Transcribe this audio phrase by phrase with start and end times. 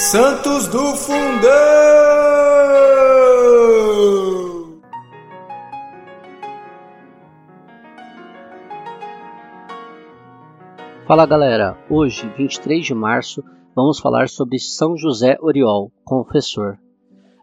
[0.00, 1.18] Santos do Fundão!
[11.04, 13.42] Fala galera, hoje, 23 de março,
[13.74, 16.78] vamos falar sobre São José Oriol, confessor.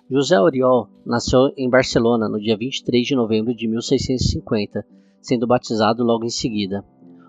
[0.10, 4.86] José Oriol nasceu em Barcelona no dia 23 de novembro de 1650,
[5.22, 6.86] sendo batizado logo em seguida.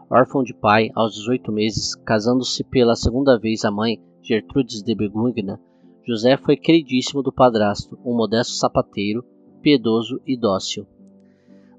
[0.08, 5.60] Órfão de pai aos 18 meses, casando-se pela segunda vez a mãe, Gertrudes de Begungna,
[6.05, 9.24] José foi queridíssimo do padrasto, um modesto sapateiro,
[9.62, 10.84] piedoso e dócil.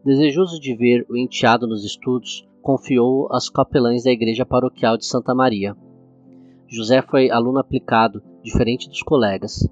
[0.05, 5.35] Desejoso de ver o enteado nos estudos, confiou-o aos capelães da igreja paroquial de Santa
[5.35, 5.75] Maria.
[6.69, 9.67] José foi aluno aplicado, diferente dos colegas.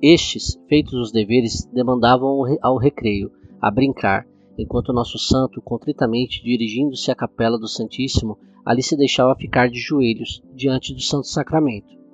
[0.00, 4.26] Estes, feitos os deveres, demandavam ao recreio, a brincar,
[4.56, 10.42] enquanto nosso santo, contritamente dirigindo-se à capela do Santíssimo, ali se deixava ficar de joelhos
[10.54, 12.05] diante do Santo Sacramento.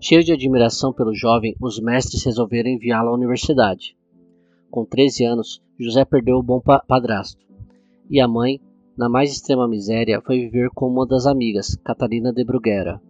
[0.00, 3.96] Cheio de admiração pelo jovem, os mestres resolveram enviá-lo à universidade.
[4.70, 7.44] Com 13 anos, José perdeu o bom padrasto,
[8.08, 8.60] e a mãe,
[8.96, 13.02] na mais extrema miséria, foi viver com uma das amigas, Catarina de Bruguera,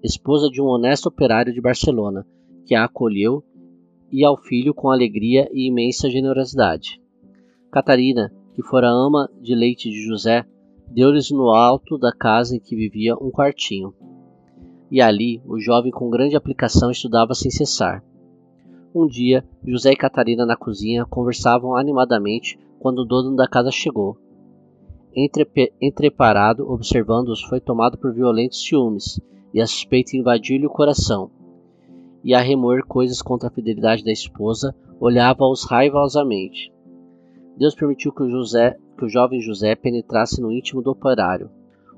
[0.00, 2.24] esposa de um honesto operário de Barcelona,
[2.64, 3.42] que a acolheu
[4.10, 7.00] e ao filho com alegria e imensa generosidade.
[7.68, 10.46] Catarina, que fora ama de leite de José,
[10.86, 13.92] deu-lhes no alto da casa em que vivia um quartinho
[14.92, 18.04] e ali o jovem com grande aplicação estudava sem cessar.
[18.94, 24.18] Um dia, José e Catarina na cozinha conversavam animadamente quando o dono da casa chegou.
[25.80, 29.18] Entreparado, observando-os, foi tomado por violentos ciúmes,
[29.54, 31.30] e a suspeita invadiu-lhe o coração.
[32.22, 36.70] E a remoer coisas contra a fidelidade da esposa, olhava-os raivosamente.
[37.56, 41.50] Deus permitiu que o, José, que o jovem José penetrasse no íntimo do operário.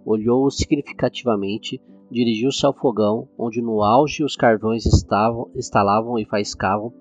[0.06, 1.80] Olhou-o significativamente,
[2.14, 6.92] dirigiu-se ao fogão, onde no auge os carvões estavam, estalavam e faiscavam,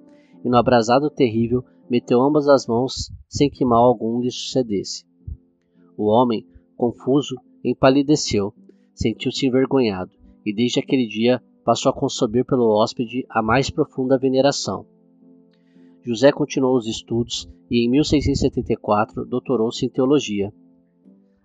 [0.43, 5.05] e no abrasado terrível meteu ambas as mãos sem que mal algum lhe sucedesse.
[5.95, 8.55] O homem, confuso, empalideceu,
[8.95, 10.11] sentiu-se envergonhado,
[10.43, 14.83] e desde aquele dia passou a conceber pelo hóspede a mais profunda veneração.
[16.01, 20.51] José continuou os estudos e em 1674 doutorou-se em teologia.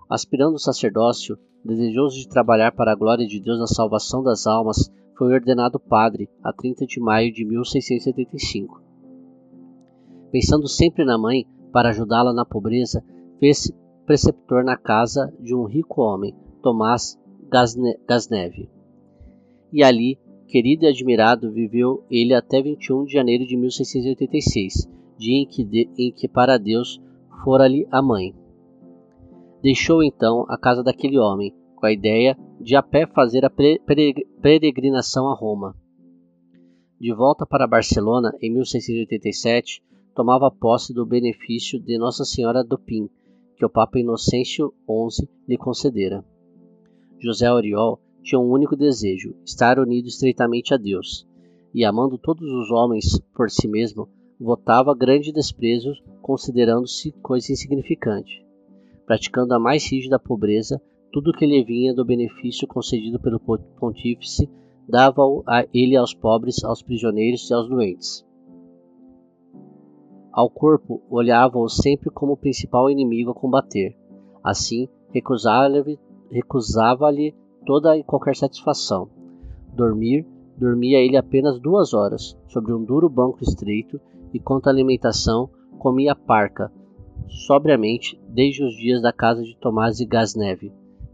[0.09, 4.91] Aspirando ao sacerdócio, desejoso de trabalhar para a glória de Deus na salvação das almas,
[5.17, 8.81] foi ordenado padre a 30 de maio de 1675.
[10.31, 13.05] Pensando sempre na mãe para ajudá-la na pobreza,
[13.39, 13.75] fez-se
[14.07, 17.19] preceptor na casa de um rico homem, Tomás
[18.07, 18.71] Gasneve.
[19.71, 25.47] E ali, querido e admirado, viveu ele até 21 de janeiro de 1686, dia em
[25.47, 27.01] que, de, em que para Deus
[27.45, 28.35] fora-lhe a mãe.
[29.61, 33.51] Deixou então a casa daquele homem, com a ideia de a pé fazer a
[34.41, 35.75] peregrinação a Roma.
[37.01, 39.83] De volta para Barcelona, em 1687,
[40.15, 43.09] tomava posse do benefício de Nossa Senhora do Pin,
[43.57, 46.25] que o Papa Inocêncio XI lhe concedera.
[47.19, 51.27] José Oriol tinha um único desejo, estar unido estreitamente a Deus,
[51.75, 54.09] e amando todos os homens por si mesmo,
[54.39, 55.93] votava grande desprezo,
[56.23, 58.47] considerando-se coisa insignificante
[59.09, 60.79] praticando a mais rígida pobreza,
[61.11, 64.47] tudo que lhe vinha do benefício concedido pelo pontífice
[64.87, 68.23] dava a ele aos pobres, aos prisioneiros e aos doentes.
[70.31, 73.97] Ao corpo olhava-o sempre como o principal inimigo a combater.
[74.45, 75.99] Assim, recusava-lhe
[76.31, 77.09] recusava
[77.65, 79.09] toda e qualquer satisfação.
[79.73, 80.27] Dormir,
[80.59, 83.99] dormia ele apenas duas horas, sobre um duro banco estreito,
[84.35, 85.49] e quanto à alimentação,
[85.79, 86.71] comia parca,
[87.29, 90.73] sobriamente desde os dias da casa de Tomás e Gasneve,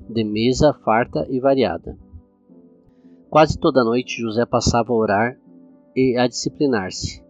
[0.09, 1.99] de mesa farta e variada.
[3.31, 5.39] Quase toda noite José passava a orar
[5.97, 7.25] e a disciplinar-se,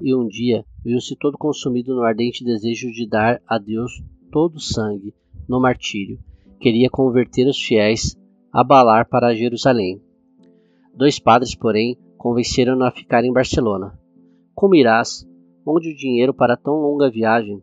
[0.00, 4.60] e um dia viu-se todo consumido no ardente desejo de dar a Deus todo o
[4.60, 5.14] sangue
[5.48, 6.18] no martírio.
[6.58, 8.16] Queria converter os fiéis,
[8.52, 10.00] abalar para Jerusalém.
[10.94, 13.98] Dois padres, porém, convenceram-no a ficar em Barcelona.
[14.54, 15.26] Como irás?
[15.66, 17.62] Onde o dinheiro para tão longa viagem?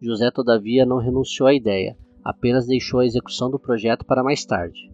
[0.00, 4.92] José, todavia, não renunciou à ideia, apenas deixou a execução do projeto para mais tarde.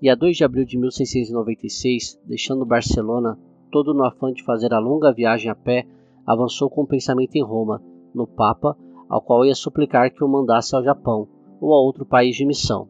[0.00, 3.38] E a 2 de abril de 1696, deixando Barcelona,
[3.70, 5.86] todo no afã de fazer a longa viagem a pé,
[6.26, 7.82] avançou com o pensamento em Roma,
[8.14, 8.76] no Papa,
[9.08, 11.28] ao qual ia suplicar que o mandasse ao Japão
[11.60, 12.88] ou a outro país de missão.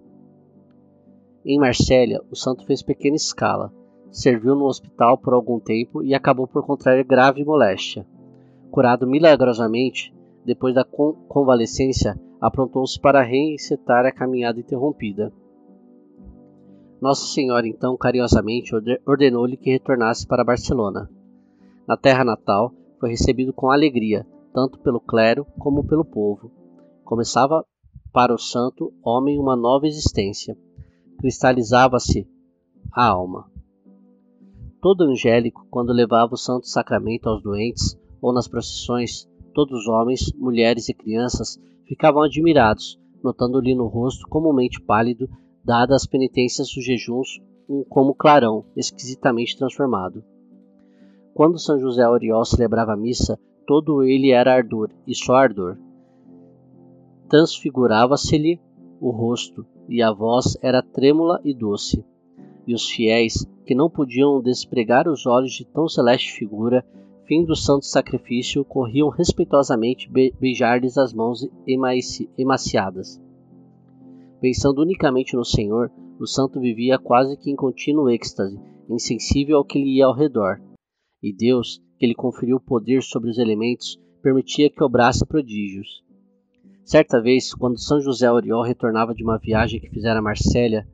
[1.44, 3.72] Em Marsella, o santo fez pequena escala,
[4.10, 8.06] serviu no hospital por algum tempo e acabou por contrair grave moléstia.
[8.70, 10.12] Curado milagrosamente,
[10.46, 15.32] depois da convalescência, aprontou-se para reencetar a caminhada interrompida.
[17.00, 18.72] Nossa Senhora então carinhosamente
[19.04, 21.10] ordenou-lhe que retornasse para Barcelona.
[21.86, 26.50] Na terra natal, foi recebido com alegria, tanto pelo clero como pelo povo.
[27.04, 27.64] Começava
[28.12, 30.56] para o santo homem uma nova existência.
[31.18, 32.26] Cristalizava-se
[32.92, 33.50] a alma.
[34.80, 40.30] Todo angélico, quando levava o santo sacramento aos doentes ou nas procissões, todos os homens,
[40.34, 45.30] mulheres e crianças ficavam admirados, notando-lhe no rosto comumente pálido,
[45.64, 50.22] dadas as penitências dos jejuns, um como clarão, esquisitamente transformado.
[51.32, 55.78] Quando São José Oriol celebrava a missa, todo ele era ardor, e só ardor.
[57.30, 58.60] Transfigurava-se-lhe
[59.00, 62.04] o rosto, e a voz era trêmula e doce.
[62.66, 66.84] E os fiéis, que não podiam despregar os olhos de tão celeste figura,
[67.26, 71.46] fim do santo sacrifício, corriam respeitosamente be beijar-lhes as mãos
[72.38, 73.20] emaciadas.
[74.40, 75.90] Pensando unicamente no Senhor,
[76.20, 78.58] o santo vivia quase que em contínuo êxtase,
[78.88, 80.60] insensível ao que lhe ia ao redor.
[81.22, 86.04] E Deus, que lhe conferiu poder sobre os elementos, permitia que obrasse prodígios.
[86.84, 90.86] Certa vez, quando São José Oriol retornava de uma viagem que fizera a Marsella,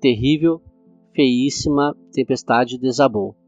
[0.00, 0.62] terrível,
[1.12, 3.39] feíssima tempestade desabou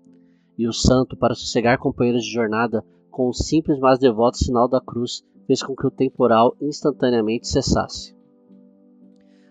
[0.63, 4.81] e o santo, para sossegar companheiros de jornada, com um simples mas devoto sinal da
[4.81, 8.17] cruz, fez com que o temporal instantaneamente cessasse.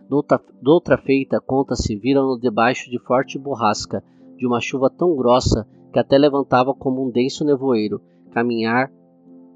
[0.07, 4.01] Doutra, doutra feita, conta-se, viram-no debaixo de forte borrasca,
[4.37, 8.89] de uma chuva tão grossa que até levantava como um denso nevoeiro, caminhar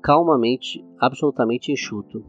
[0.01, 2.23] calmamente, absolutamente enxuto.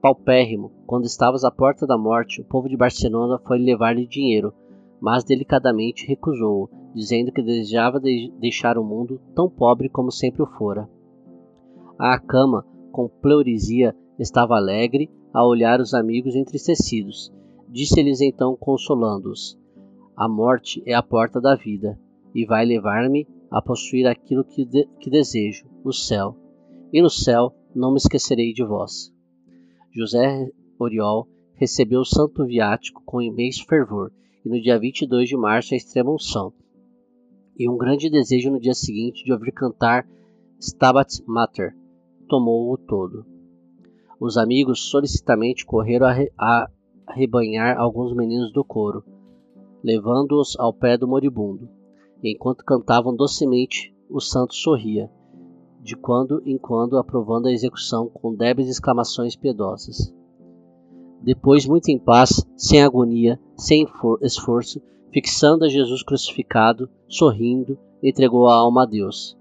[0.00, 4.54] Paupérrimo, quando estavas à porta da morte, o povo de Barcelona foi levar-lhe dinheiro,
[5.00, 10.46] mas delicadamente recusou-o, dizendo que desejava de deixar o mundo tão pobre como sempre o
[10.46, 10.90] fora.
[11.96, 17.32] A cama, com pleurisia, estava alegre a olhar os amigos entristecidos.
[17.68, 19.56] Disse-lhes então, consolando-os:
[20.16, 21.96] A morte é a porta da vida,
[22.34, 26.36] e vai levar-me a possuir aquilo que, de que desejo, o céu.
[26.92, 29.14] E no céu não me esquecerei de vós.
[29.92, 30.50] José
[30.80, 34.10] Oriol recebeu o santo viático com imenso fervor,
[34.44, 36.52] e no dia 22 de março a extrema unção
[37.58, 40.06] e um grande desejo no dia seguinte de ouvir cantar
[40.60, 41.74] Stabat Mater
[42.28, 43.26] tomou-o todo.
[44.20, 46.70] Os amigos solicitamente correram a, re a
[47.08, 49.02] rebanhar alguns meninos do coro,
[49.82, 51.68] levando-os ao pé do moribundo.
[52.22, 55.10] Enquanto cantavam docemente, o santo sorria,
[55.80, 60.12] de quando em quando aprovando a execução com débeis exclamações piedosas.
[61.22, 63.86] Depois, muito em paz, sem agonia, sem
[64.20, 64.82] esforço,
[65.12, 69.36] fixando a Jesus crucificado, sorrindo, entregou a alma a Deus.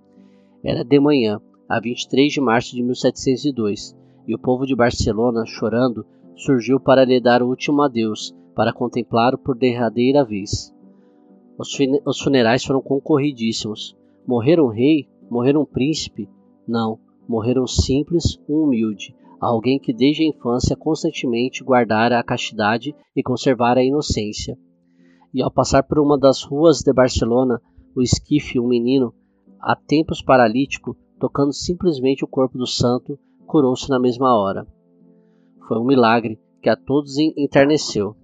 [0.64, 3.96] Era de manhã, a 23 de março de 1702,
[4.28, 6.06] e o povo de Barcelona, chorando,
[6.36, 10.74] surgiu para lhe dar o último adeus, para contemplá-lo por derradeira vez.
[12.06, 13.96] Os funerais foram concorridíssimos.
[14.26, 15.08] Morrer um rei?
[15.30, 16.30] Morrer um príncipe?
[16.68, 22.96] Não, morrer um simples, um humilde, alguém que desde a infância constantemente guardara a castidade
[23.16, 24.58] e conservara a inocência
[25.34, 27.62] e ao passar por uma das ruas de Barcelona,
[27.96, 29.14] o esquife, um menino,
[29.60, 34.68] há tempos paralítico, tocando simplesmente o corpo do santo, curou-se na mesma hora.
[35.68, 38.16] Foi um milagre que a todos enterneceu.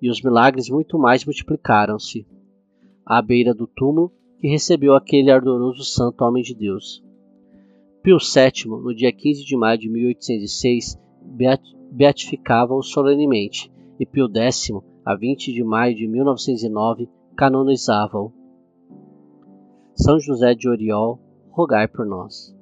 [0.00, 2.26] E os milagres muito mais multiplicaram-se.
[3.04, 7.02] À beira do túmulo que recebeu aquele ardoroso santo homem de Deus.
[8.02, 10.98] Pio VII, no dia 15 de maio de 1806,
[11.90, 14.70] beatificava-o solenemente, e Pio X,
[15.08, 18.30] a 20 de maio de 1909, canonizava-o.
[19.94, 21.18] São José de Oriol,
[21.50, 22.54] rogai por nós.